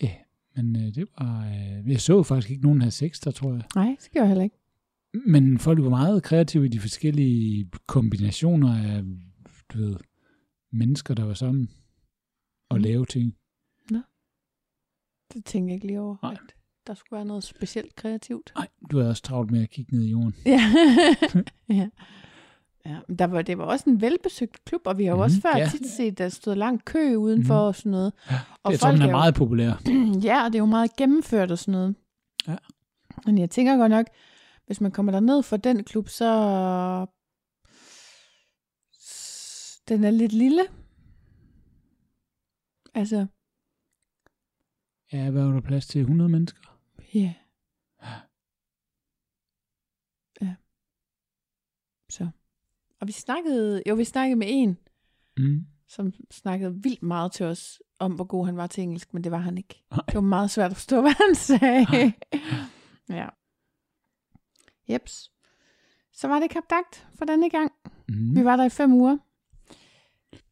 [0.02, 0.12] Ja,
[0.56, 1.44] men øh, det var...
[1.46, 3.62] Øh, jeg så faktisk ikke nogen have sex der, tror jeg.
[3.74, 4.59] Nej, det skal jeg heller ikke.
[5.26, 9.02] Men folk var meget kreative i de forskellige kombinationer af,
[9.72, 9.96] du ved,
[10.72, 11.70] mennesker, der var sammen
[12.70, 12.82] og Mm.
[12.82, 13.34] lave ting.
[15.32, 16.16] Det tænker jeg ikke lige over.
[16.22, 16.32] Nej.
[16.32, 16.54] At
[16.86, 18.52] der skulle være noget specielt kreativt.
[18.56, 20.34] Nej, du havde også travlt med at kigge ned i jorden.
[20.46, 20.60] Ja.
[21.78, 21.88] ja.
[22.86, 25.22] Ja, men der var, det var også en velbesøgt klub, og vi har jo Mhm,
[25.22, 25.68] også før ja.
[25.68, 27.66] tit set, der stod lang kø udenfor Mhm.
[27.66, 28.12] og sådan noget.
[28.30, 29.82] Ja, Og jeg tror, den er er meget populær.
[30.28, 31.94] ja, og det er jo meget gennemført og sådan noget.
[32.48, 32.56] Ja.
[33.26, 34.06] Men jeg tænker godt nok,
[34.70, 36.26] hvis man kommer derned for den klub, så...
[39.88, 40.62] Den er lidt lille.
[42.94, 43.26] Altså,
[45.12, 46.00] Ja, hvad var der plads til?
[46.00, 46.80] 100 mennesker?
[47.14, 47.34] ja.
[50.42, 50.54] Ja.
[52.10, 52.28] Så.
[53.00, 54.78] Og vi snakkede, jo, vi snakkede med en,
[55.38, 55.66] Mm.
[55.88, 59.32] som snakkede vildt meget til os om, hvor god han var til engelsk, men det
[59.32, 59.82] var han ikke.
[59.90, 60.02] Nej.
[60.06, 62.12] Det var meget svært at forstå, hvad han sagde.
[63.08, 63.28] Ja.
[64.90, 65.32] Jeps.
[66.12, 67.72] Så var det kapdagt for denne gang.
[68.08, 68.36] Mm.
[68.36, 69.18] Vi var der i fem uger.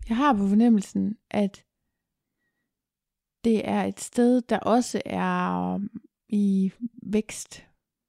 [0.09, 1.65] Jeg har på fornemmelsen, at
[3.45, 5.91] det er et sted, der også er um,
[6.29, 6.73] i
[7.03, 7.67] vækst,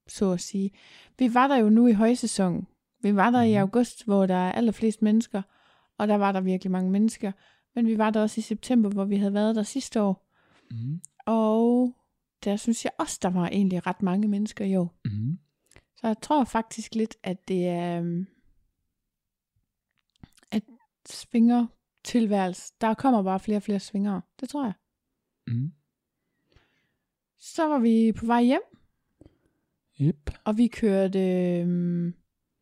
[0.08, 0.72] så at sige.
[1.20, 2.68] Vi var der jo nu i højsæsonen.
[3.02, 3.60] Vi var der i Mhm.
[3.62, 5.42] august, hvor der er allerflest mennesker,
[5.98, 7.32] og der var der virkelig mange mennesker.
[7.76, 10.30] Men vi var der også i september, hvor vi havde været der sidste år.
[10.72, 11.02] Mm.
[11.26, 11.96] Og
[12.44, 14.96] der synes jeg også, der var egentlig ret mange mennesker i år.
[15.06, 15.40] Mm.
[16.02, 18.28] Så jeg tror faktisk lidt, at det er øhm,
[20.52, 20.64] at
[21.06, 21.68] svinger
[22.04, 22.74] tilværelse.
[22.82, 24.22] Der kommer bare flere og flere svingere.
[24.40, 24.74] Det tror jeg.
[25.48, 25.72] Mm.
[27.40, 28.62] Så var vi på vej hjem,
[30.02, 30.32] Yep.
[30.44, 31.20] og vi kørte...
[31.60, 32.14] Øhm,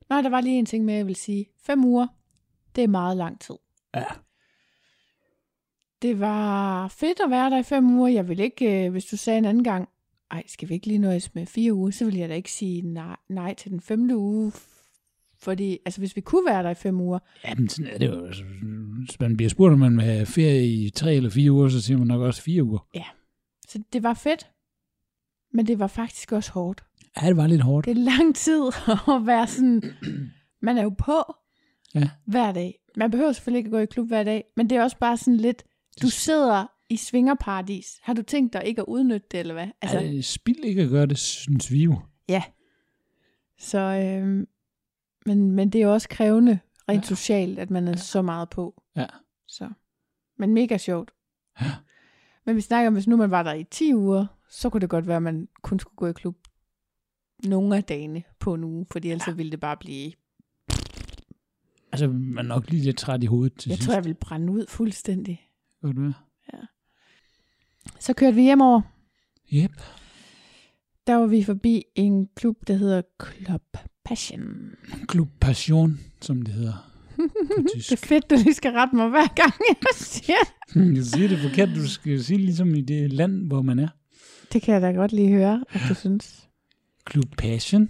[0.10, 1.46] nej, der var lige en ting med, jeg vil sige.
[1.60, 2.08] Fem uger,
[2.76, 3.56] det er meget lang tid.
[3.96, 4.06] Ja.
[6.02, 8.08] Det var fedt at være der i fem uger.
[8.08, 9.90] Jeg vil ikke, øh, hvis du sagde en anden gang,
[10.32, 12.82] ej, skal vi ikke lige nøjes med fire uger, så vil jeg da ikke sige
[12.82, 14.52] nej, nej til den femte uge.
[15.40, 18.08] Fordi, altså hvis vi kunne være der i fem uger, Ja, men sådan er det
[18.08, 18.26] jo.
[18.26, 18.44] Altså,
[19.06, 21.82] Hvis man bliver spurgt, om man vil have ferie i tre eller fire uger, så
[21.82, 22.80] siger man nok også fire uger.
[23.70, 24.48] så det var fedt.
[25.54, 26.84] Men det var faktisk også hårdt.
[27.22, 27.86] Ja, det var lidt hårdt.
[27.86, 28.62] Det er lang tid
[29.16, 29.84] at være sådan,
[30.62, 31.34] man er jo på
[31.96, 32.10] Ja.
[32.26, 32.80] hver dag.
[32.98, 35.18] Man behøver selvfølgelig ikke at gå i klub hver dag, men det er også bare
[35.18, 35.64] sådan lidt,
[36.02, 38.00] du sidder i svingerparadis.
[38.04, 39.68] Har du tænkt dig ikke at udnytte det, eller hvad?
[39.82, 42.02] Altså, det spild ikke at gøre det, synes vi jo.
[42.30, 42.44] Ja.
[43.58, 44.48] Så, øh,
[45.26, 47.08] men, men det er jo også krævende rent Ja.
[47.08, 47.98] socialt, at man er ja.
[47.98, 48.84] så meget på.
[48.96, 49.06] Ja.
[49.48, 49.70] Så.
[50.38, 51.12] Men mega sjovt.
[51.62, 51.72] Ja.
[52.46, 54.90] Men vi snakker om, hvis nu man var der i 10 uger, så kunne det
[54.90, 56.38] godt være, at man kun skulle gå i klub
[57.46, 59.34] nogle af dagene på en uge, fordi ellers ja.
[59.34, 60.12] ville det bare blive...
[61.92, 63.86] Altså, man er nok lige lidt træt i hovedet til Jeg sidst.
[63.88, 65.50] tror, jeg ville brænde ud fuldstændig.
[65.82, 66.14] Godt være.
[68.00, 68.82] Så kørte vi hjemover.
[69.54, 69.72] Yep.
[71.08, 73.62] Der var vi forbi en klub, der hedder Club
[74.06, 74.48] Passion.
[75.08, 76.92] Klub Passion, som det hedder.
[77.74, 80.36] Det er fedt, du lige skal rette mig hver gang, jeg siger.
[80.96, 81.70] Jeg siger det forkert.
[81.76, 83.88] Du skal sige ligesom i det land, hvor man er.
[84.54, 86.50] Det kan jeg da godt lige høre, at du synes.
[87.06, 87.90] Klub Passion.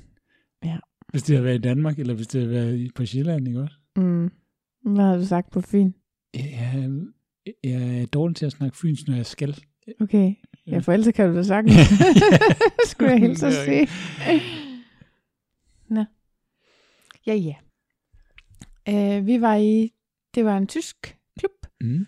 [0.63, 0.77] Ja.
[1.09, 3.61] Hvis det har været i Danmark, eller hvis det har været i- på Sjælland, ikke
[3.61, 3.75] også?
[3.95, 4.31] Mm.
[4.85, 5.91] Hvad har du sagt på Fyn?
[6.33, 6.89] Jeg,
[7.63, 9.57] jeg er dårlig til at snakke fyns, når jeg skal.
[9.99, 10.33] Okay.
[10.67, 11.75] Ja, for ellers kan du da sagtens.
[12.91, 13.87] Skulle jeg hilse at sige.
[15.89, 16.05] Nå.
[17.27, 17.55] Ja, ja.
[19.19, 19.93] Uh, vi var i,
[20.35, 22.05] det var en tysk klub, Mm.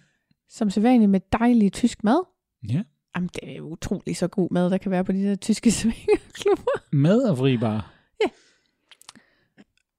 [0.49, 2.25] som sædvanligt med dejlig tysk mad.
[2.69, 2.83] Ja.
[3.15, 5.71] Jamen, det er jo utrolig så god mad, der kan være på de der tyske
[5.79, 6.95] svingerklubber.
[6.95, 7.93] Mad og fri bar.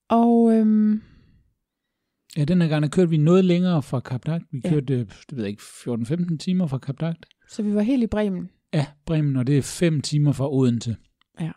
[0.09, 1.03] Og øhm,
[2.37, 4.45] Ja, den her gang der kørte vi noget længere fra Kap Dagt.
[4.53, 4.71] Vi Ja.
[4.71, 7.27] kørte, øh, det ved jeg ikke, 14-15 timer fra Kap Dagt.
[7.51, 8.51] Så vi var helt i Bremen.
[8.73, 10.97] Ja, Bremen, og det er 5 timer fra Odense.
[11.41, 11.53] Ja.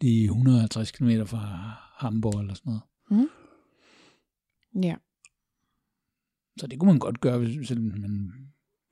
[0.00, 1.38] Det er 150 km fra
[1.96, 2.70] Hamburg eller sådan
[3.10, 3.28] noget.
[4.84, 4.96] Ja.
[6.60, 8.32] Så det kunne man godt gøre, hvis, selvom man,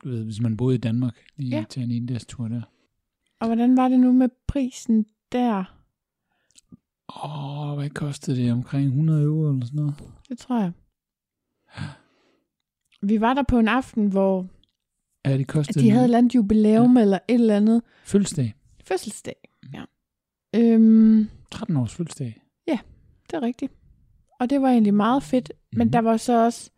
[0.04, 1.16] du ved, hvis man boede i Danmark.
[1.36, 1.56] Lige Ja.
[1.56, 1.64] ja.
[1.68, 2.62] tage en endags tur der.
[3.40, 5.78] Og hvordan var det nu med prisen der?
[7.24, 8.52] Åh, hvad kostede det?
[8.52, 9.94] Omkring 100 euro eller sådan noget?
[10.28, 10.72] Det tror jeg.
[13.02, 14.46] Vi var der på en aften, hvor
[15.26, 17.02] Ja, det at kostede de havde et eller andet jubilæum ja.
[17.02, 18.54] eller et eller andet fødselsdag.
[18.84, 19.48] fødselsdag.
[19.74, 19.84] Ja.
[20.56, 22.38] Øhm, 13 års fødselsdag.
[23.30, 23.72] det er rigtigt.
[24.40, 25.78] Og det var egentlig meget fedt, mm.
[25.78, 25.92] men Mhm.
[25.92, 26.70] der var så også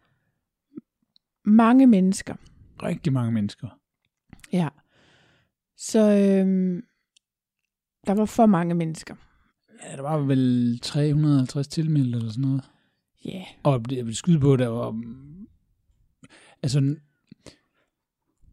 [1.45, 2.35] mange mennesker.
[2.83, 3.69] Rigtig mange mennesker.
[4.53, 4.69] Ja.
[5.77, 6.83] Så øhm,
[8.07, 9.15] der var for mange mennesker.
[9.91, 12.63] Ja, der var vel 350 tilmeldte eller sådan noget.
[13.25, 13.31] Ja.
[13.31, 13.47] Yeah.
[13.63, 14.91] Og jeg vil skyde på, der var...
[14.91, 15.47] mm,
[16.63, 16.97] Altså,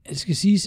[0.10, 0.60] jeg skal sige,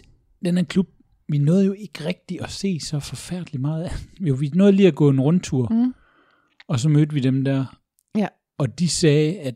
[0.44, 0.88] den her klub,
[1.28, 3.90] vi nåede jo ikke rigtig at se så forfærdeligt meget af.
[4.28, 5.94] Jo, vi nåede lige at gå en rundtur, Mm.
[6.68, 7.78] og så mødte vi dem der.
[8.16, 8.28] Ja.
[8.58, 9.54] Og de sagde, at,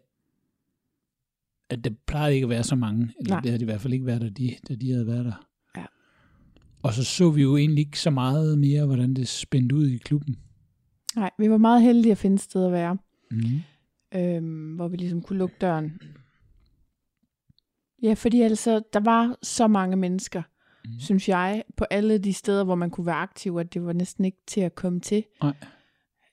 [1.70, 3.12] at der plejede ikke at være så mange.
[3.20, 3.40] Eller Nej.
[3.40, 5.46] det havde det i hvert fald ikke været, da de, da de havde været der.
[5.76, 5.84] Ja.
[6.82, 9.96] Og så så vi jo egentlig ikke så meget mere, hvordan det spændte ud i
[9.96, 10.36] klubben.
[11.16, 12.98] Nej, vi var meget heldige at finde et sted at være,
[13.30, 13.60] Mm.
[14.14, 15.92] øhm, hvor vi ligesom kunne lukke døren.
[18.02, 20.42] Ja, fordi altså, der var så mange mennesker,
[20.84, 20.90] Mm.
[21.00, 24.24] synes jeg, på alle de steder, hvor man kunne være aktiv, at det var næsten
[24.24, 25.24] ikke til at komme til.
[25.42, 25.52] Nej.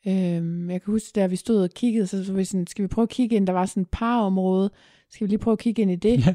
[0.07, 2.87] Øhm, jeg kan huske, da vi stod og kiggede, så var vi sådan, skal vi
[2.87, 3.47] prøve at kigge ind?
[3.47, 4.69] Der var sådan et parområde.
[5.09, 6.25] Skal vi lige prøve at kigge ind i det?
[6.27, 6.33] Ja.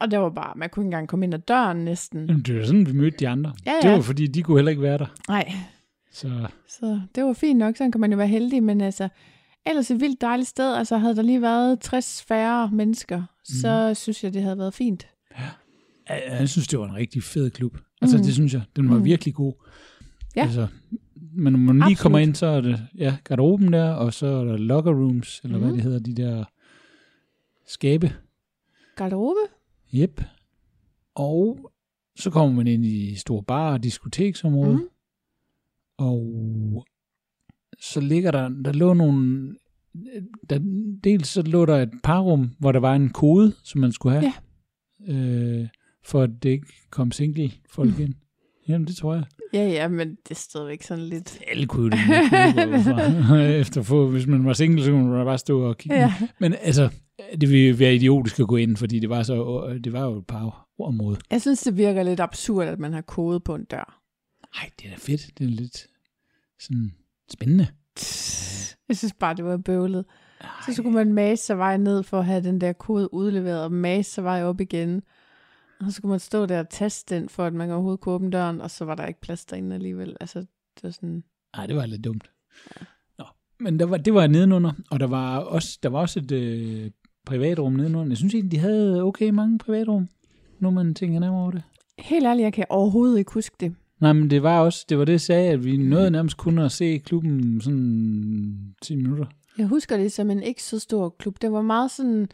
[0.00, 2.26] Og der var bare, man kunne ikke engang komme ind ad døren næsten.
[2.26, 3.52] Jamen, det var sådan, vi mødte de andre.
[3.66, 3.94] Ja, Det ja.
[3.94, 5.06] var fordi, de kunne heller ikke være der.
[5.28, 5.52] Nej,
[6.10, 9.08] Så så det var fint nok, sådan kan man jo være heldig, men altså,
[9.66, 13.26] ellers et vildt dejligt sted, altså havde der lige været 60 færre mennesker, mm.
[13.44, 15.06] så synes jeg, det havde været fint.
[16.08, 17.78] jeg, jeg synes, det var en rigtig fed klub.
[18.02, 18.24] Altså, Mhm.
[18.24, 18.62] det synes jeg.
[18.76, 19.04] Den var Mhm.
[19.04, 19.52] virkelig god.
[20.36, 20.42] Ja.
[20.42, 20.66] Altså,
[21.32, 21.98] men når man lige Absolut.
[21.98, 25.56] kommer ind, så er det ja, garderoben der, og så er der locker rooms, eller
[25.56, 25.62] mm.
[25.62, 25.76] hvad Mhm.
[25.76, 26.44] det hedder, de der
[27.66, 28.12] skabe.
[28.96, 29.38] Garderobe?
[29.94, 30.20] Yep.
[31.14, 31.72] Og
[32.16, 34.88] så kommer man ind i store bar- og diskoteksområde, mm.
[35.98, 36.86] Og
[37.80, 39.54] så ligger der, der lå nogle,
[40.50, 40.58] der,
[41.04, 44.32] dels så lå der et parrum, hvor der var en kode, som man skulle have,
[45.08, 45.14] ja.
[45.14, 45.68] øh,
[46.04, 48.14] for at det ikke kom single folk ind.
[48.68, 49.24] Jamen, det tror jeg.
[49.52, 51.38] Ja, ja, men det stod ikke sådan lidt.
[51.48, 51.98] Alle kunne det.
[53.60, 55.96] Efter få, hvis man var single, så kunne man bare stå og kigge.
[55.96, 56.14] Ja.
[56.40, 56.90] Men altså,
[57.40, 60.26] det ville være idiotisk at gå ind, fordi det var, så, det var jo et
[60.26, 61.18] par område.
[61.30, 64.02] Jeg synes, det virker lidt absurd, at man har kode på en dør.
[64.54, 65.38] Ej, det er da fedt.
[65.38, 65.86] Det er lidt
[66.60, 66.92] sådan
[67.30, 67.66] spændende.
[68.88, 70.04] Jeg synes bare, det var bøvlet.
[70.66, 73.72] Så skulle man mase sig vej ned for at have den der kode udleveret, og
[73.72, 75.02] mase sig vej op igen.
[75.80, 78.30] Og så skulle man stå der og taste den, for at man overhovedet kunne åbne
[78.30, 80.16] døren, og så var der ikke plads derinde alligevel.
[80.20, 80.38] Altså,
[80.74, 81.24] det var sådan...
[81.56, 82.30] Nej, det var lidt dumt.
[83.18, 83.24] Nå,
[83.60, 86.90] men der var, det var nedenunder, og der var også, der var også et øh,
[87.26, 88.10] privatrum nedenunder.
[88.10, 90.08] Jeg synes egentlig, de havde okay mange privatrum,
[90.58, 91.62] nu man tænker nærmere over det.
[91.98, 93.74] Helt ærligt, jeg kan overhovedet ikke huske det.
[94.02, 96.58] Nej, men det var også, det var det, jeg sagde, at vi nåede nærmest kun
[96.58, 99.26] at se klubben sådan 10 minutter.
[99.58, 101.42] Jeg husker det som en ikke så stor klub.
[101.42, 102.28] Det var meget sådan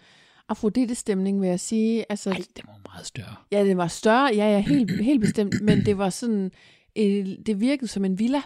[0.48, 2.04] Afrodite-stemning, vil jeg sige.
[2.09, 3.35] Altså, Nej, det var meget større.
[3.52, 6.50] Ja, det var større, ja, ja, helt, helt bestemt, men det var sådan,
[7.46, 8.42] det virkede som en villa.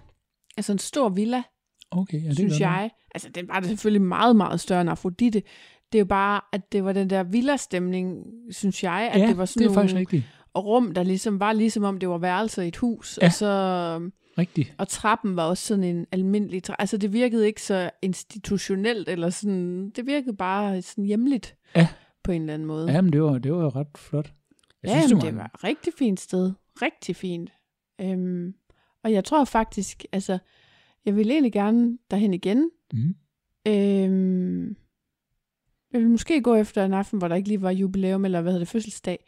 [0.56, 1.42] Altså en stor villa,
[1.90, 2.90] Okay, ja, det synes jeg.
[3.14, 5.42] Altså, den var selvfølgelig meget, meget større end Afrodite.
[5.92, 9.38] Det er jo bare, at det var den der villa-stemning, synes jeg, at ja, det
[9.38, 10.24] var sådan det er faktisk nogle
[10.58, 13.26] rum, der ligesom var ligesom om det var værelser i et hus, Ja.
[13.26, 14.74] og så Rigtigt.
[14.78, 19.30] og trappen var også sådan en almindelig tra- Altså, det virkede ikke så institutionelt, eller
[19.30, 21.88] sådan, det virkede bare sådan hjemligt Ja.
[22.24, 22.92] på en eller anden måde.
[22.92, 24.32] Ja, men det var, det var ret flot.
[24.82, 26.52] Jeg ja, synes, jamen, det var et rigtig fint sted.
[26.82, 27.50] Rigtig fint.
[28.00, 28.54] Øhm,
[29.04, 30.38] og jeg tror faktisk, altså,
[31.04, 32.70] jeg vil egentlig gerne derhen igen.
[32.92, 33.14] Mm.
[33.68, 34.76] Øhm,
[35.92, 38.52] jeg vil måske gå efter en aften, hvor der ikke lige var jubilæum, eller hvad
[38.52, 39.24] hedder det, fødselsdag.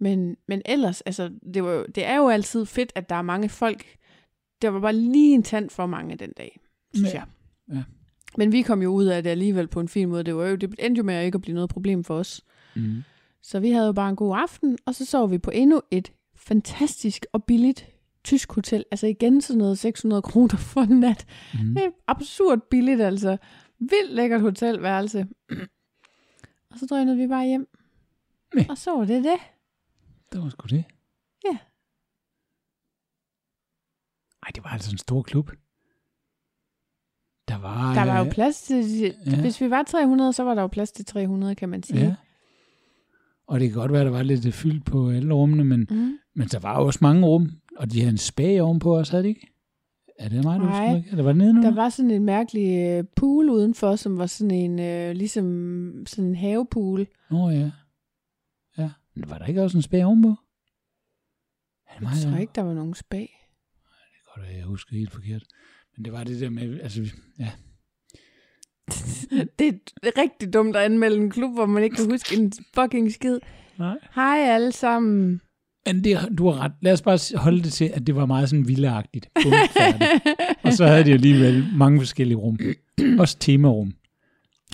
[0.00, 3.22] Men, men ellers, altså, det, var, jo- det er jo altid fedt, at der er
[3.22, 3.84] mange folk.
[4.62, 6.60] Der var bare lige en tand for mange den dag,
[6.94, 7.18] synes Ja.
[7.18, 7.26] jeg.
[7.76, 7.82] Ja.
[8.38, 10.22] Men vi kom jo ud af det alligevel på en fin måde.
[10.24, 12.44] Det, var jo, det endte jo med at ikke at blive noget problem for os.
[12.76, 13.02] Mm.
[13.42, 16.12] Så vi havde jo bare en god aften, og så sov vi på endnu et
[16.36, 17.86] fantastisk og billigt
[18.24, 18.84] tysk hotel.
[18.90, 21.26] Altså igen sådan noget 600 kroner for en nat.
[21.54, 21.74] Mm.
[21.74, 23.36] Det er absurd billigt altså.
[23.78, 25.26] Vildt lækkert hotelværelse.
[26.70, 27.68] Og så drønede vi bare hjem.
[28.54, 28.66] Nej.
[28.68, 29.38] Og så var det det.
[30.36, 30.84] Det var sgu det.
[31.44, 31.58] Ja.
[34.42, 35.50] Ej, det var altså en stor klub.
[37.48, 37.94] Der var...
[37.94, 39.00] Der var jo øh, plads til...
[39.26, 39.40] ja.
[39.40, 42.00] Hvis vi var 300, så var der jo plads til 300, kan man sige.
[42.00, 42.14] Ja.
[43.46, 46.18] Og det kan godt være, at der var lidt fyldt på alle rummene, men, Mm.
[46.34, 49.28] men der var også mange rum, og de havde en spag ovenpå os, havde de
[49.28, 49.52] ikke?
[50.18, 50.94] Er det mig, du Nej.
[50.96, 51.10] husker?
[51.10, 51.68] Eller var det nedenunder?
[51.70, 56.24] Der var sådan en mærkelig øh, pool udenfor, som var sådan en, øh, ligesom sådan
[56.30, 57.06] en havepool.
[57.30, 57.56] Nå ja.
[57.58, 57.70] Ja.
[59.16, 60.34] Var der ikke også en spag ovenpå?
[61.88, 63.48] Er mig, Jeg tror ikke, der var nogen spag.
[63.82, 65.42] Det kan godt jeg husker helt forkert.
[65.96, 67.00] Men det var det der med, altså,
[67.38, 67.50] ja.
[69.58, 69.68] Det
[70.02, 73.38] er rigtig dumt at anmelde en klub, hvor man ikke kan huske en fucking skid.
[73.78, 73.98] Nej.
[74.14, 75.40] Hej alle sammen.
[75.86, 76.72] Men det, du har ret.
[76.80, 80.20] Lad os bare holde det til, at det var meget sådan færdig.
[80.62, 82.58] Og så havde de alligevel mange forskellige rum.
[83.18, 83.92] Også temarum.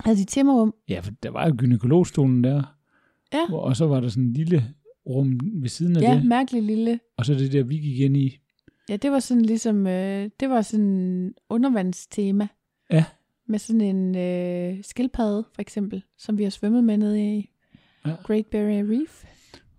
[0.04, 0.74] Havde de timmerrum?
[0.88, 2.76] Ja, for der var jo gynekologstolen der.
[3.32, 3.52] Ja.
[3.54, 4.64] Og så var der sådan en lille
[5.06, 6.24] rum ved siden af Ja, det.
[6.24, 7.00] mærkelig lille.
[7.18, 8.38] Og så det der, vi gik ind i.
[8.88, 12.48] Ja, det var sådan ligesom, øh, det var sådan undervandstema.
[12.92, 13.04] Ja.
[13.48, 17.48] Med sådan en øh, skildpadde, for eksempel, som vi har svømmet med nede i
[18.06, 18.10] Ja.
[18.24, 19.24] Great Barrier Reef.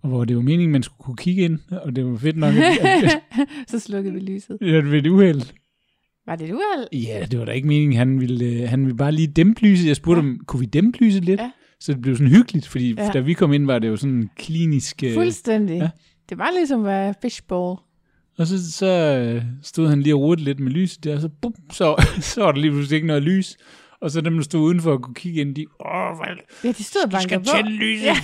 [0.01, 1.59] Og hvor det var meningen, man skulle kunne kigge ind.
[1.71, 3.19] Og det var fedt nok, at, at,
[3.69, 4.57] så slukkede vi lyset.
[4.61, 5.41] at, at ved et uheld.
[6.25, 6.87] Var det et uheld?
[7.07, 7.97] Ja, det var da ikke meningen.
[7.97, 9.87] Han ville, øh, han ville bare lige dæmpe lyset.
[9.87, 10.25] Jeg spurgte Ja.
[10.27, 10.31] ja.
[10.33, 11.39] om, kunne vi dæmpe lyset lidt?
[11.39, 11.51] Ja.
[11.83, 13.09] Så det blev sådan hyggeligt, fordi Ja.
[13.13, 15.03] da vi kom ind, var det jo sådan klinisk...
[15.03, 15.77] øh, Fuldstændig.
[15.77, 15.89] Ja.
[16.29, 17.79] Det var ligesom at være fishbowl.
[18.37, 21.29] Og så, så øh, stod han lige og rurte lidt med lyset der, og så,
[21.41, 23.57] bum, så, så var der lige pludselig ikke noget lys.
[24.01, 26.27] Og så dem, der stod udenfor og kunne kigge ind, de, åh, hvad,
[26.63, 28.05] Ja, de stod du skal tænde lyset.
[28.05, 28.15] Ja.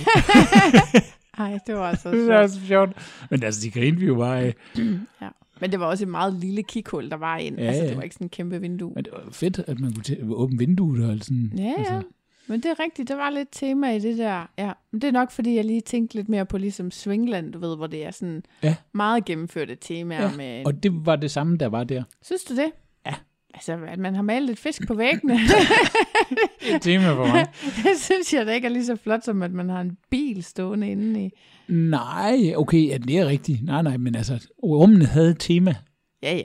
[1.38, 2.50] Ej, det var altså det er sjovt.
[2.50, 2.92] så sjovt.
[3.30, 4.54] Men altså, de grinede vi jo bare af.
[4.76, 5.28] Ja.
[5.60, 7.58] Men det var også et meget lille kikhul, der var ind.
[7.58, 8.92] Ja, altså, det var ikke sådan en kæmpe vindue.
[8.94, 11.52] Men det var fedt, at man kunne åbne vinduet og sådan.
[11.58, 11.74] Ja, ja.
[11.78, 12.02] Altså,
[12.50, 14.50] Men det er rigtigt, der var lidt tema i det der.
[14.58, 14.72] Ja.
[14.92, 17.76] Men det er nok, fordi jeg lige tænkte lidt mere på ligesom Swingland, du ved,
[17.76, 18.76] hvor det er sådan Ja.
[18.94, 20.22] meget gennemførte temaer.
[20.30, 20.66] Ja, Med...
[20.66, 22.02] og det var det samme, der var der.
[22.22, 22.72] Synes du det?
[23.06, 23.14] Ja.
[23.54, 25.34] Altså, at man har malet et fisk på væggene,
[26.74, 27.46] Et tema for mig.
[27.84, 30.44] det synes jeg da ikke er lige så flot, som at man har en bil
[30.44, 31.30] stående inde i.
[31.68, 33.64] Nej, okay, ja, det er rigtigt.
[33.64, 35.74] Nej, nej, men altså, rummene havde et tema.
[36.22, 36.42] Ja, ja.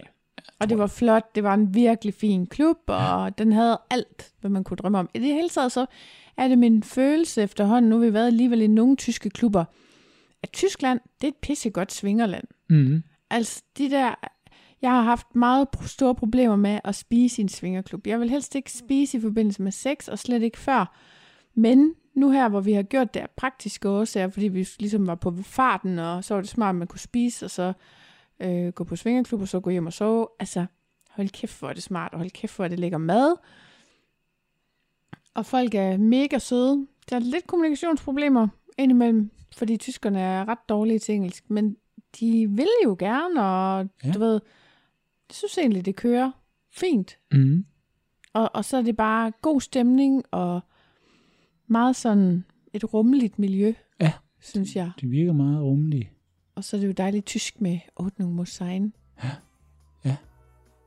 [0.59, 1.35] Og det var flot.
[1.35, 3.29] Det var en virkelig fin klub, og ja.
[3.37, 5.09] den havde alt, hvad man kunne drømme om.
[5.13, 5.85] I det hele taget så
[6.37, 9.65] er det min følelse efterhånden, nu har vi været alligevel i nogle tyske klubber,
[10.43, 12.47] at Tyskland, det er et pissegodt svingerland.
[12.69, 13.03] Mm.
[13.29, 14.15] Altså, de der...
[14.81, 18.07] Jeg har haft meget store problemer med at spise i en svingerklub.
[18.07, 20.97] Jeg vil helst ikke spise i forbindelse med sex, og slet ikke før.
[21.55, 25.15] Men nu her, hvor vi har gjort det af praktiske årsager, fordi vi ligesom var
[25.15, 27.73] på farten, og så var det smart, at man kunne spise, og så
[28.39, 30.27] øh, gå på svingerklub, og så gå hjem og sove.
[30.39, 30.65] Altså,
[31.09, 33.35] hold kæft, hvor er det smart, og hold kæft, hvor er det lækker mad.
[35.33, 36.87] Og folk er mega søde.
[37.09, 41.77] Der er lidt kommunikationsproblemer indimellem, fordi tyskerne er ret dårlige til engelsk, men
[42.19, 44.11] de vil jo gerne, og ja.
[44.11, 44.33] Du ved,
[45.29, 46.31] jeg synes egentlig, det kører
[46.71, 47.17] fint.
[47.31, 47.65] Mm.
[48.33, 50.61] Og, og så er det bare god stemning, og
[51.67, 54.13] meget sådan et rummeligt miljø, Ja.
[54.41, 54.91] synes jeg.
[55.01, 56.11] De virker meget rummelige.
[56.55, 58.93] Og så er det jo dejligt tysk med Ordnung muss sein.
[59.23, 59.31] Ja.
[60.05, 60.15] Ja.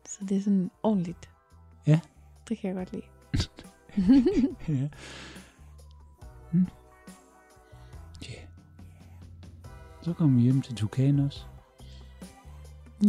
[0.09, 1.31] Så det er sådan ordentligt.
[1.87, 2.01] Ja.
[2.49, 3.05] Det kan jeg godt lide.
[4.83, 4.89] ja.
[6.53, 6.67] Mm.
[8.25, 8.45] Yeah.
[10.03, 11.45] Så kom vi hjem til Tukan også.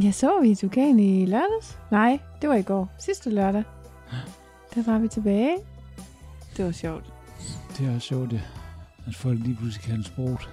[0.04, 1.80] Jeg så vi Tukan i lørdags.
[1.92, 2.92] Nej, det var i går.
[3.00, 3.64] Sidste lørdag.
[4.76, 5.58] Der var vi tilbage.
[6.58, 7.14] Det var sjovt.
[7.78, 8.42] Det er også sjovt, ja.
[9.08, 10.50] at folk lige pludselig kan sproget.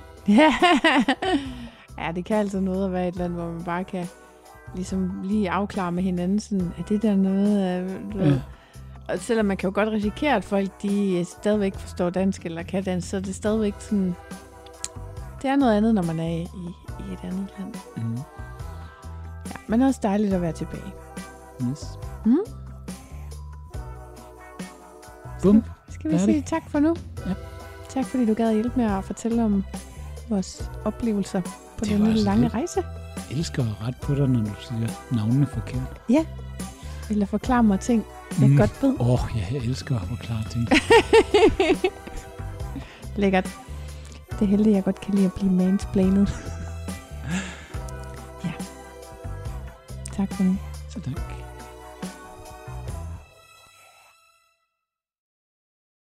[1.99, 2.13] Ja.
[2.13, 4.07] det kan altså noget at være et land, hvor man bare kan
[4.75, 8.41] ligesom lige afklare med hinanden, sådan, er det der noget, øh, du Ja.
[9.09, 12.63] og selvom man kan jo godt risikere, at folk de øh, stadigvæk forstår dansk eller
[12.63, 14.15] kan dansk, så er det stadigvæk sådan,
[15.43, 16.41] det er noget andet, når man er i,
[17.01, 17.75] i et andet land.
[17.97, 18.15] Mm.
[19.47, 20.93] Ja, men også dejligt at være tilbage.
[21.71, 21.85] Yes.
[22.25, 22.39] Mm.
[25.43, 25.65] Bum.
[25.89, 26.35] Skal vi Færdig.
[26.35, 26.97] sige tak for nu?
[27.27, 27.35] Ja.
[27.89, 29.65] Tak fordi du gad hjælpe med at fortælle om
[30.29, 31.41] vores oplevelser
[31.79, 32.55] på Det denne altså lange lidt.
[32.55, 32.83] rejse.
[33.31, 36.01] Jeg elsker at rette på dig, når du siger navnene forkert.
[37.11, 38.05] Eller forklare mig ting,
[38.41, 38.57] jeg Mm.
[38.57, 38.95] godt ved.
[39.01, 40.69] Åh, oh, ja, jeg elsker at forklare ting.
[43.17, 43.45] Lækkert.
[44.31, 46.29] Det er heldigt, jeg godt kan lide at blive mansplanet.
[48.45, 48.53] ja.
[50.17, 50.57] Tak for nu.
[50.89, 51.36] Så tak.